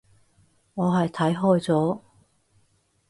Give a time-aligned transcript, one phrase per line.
[0.73, 1.99] 我係睇開咗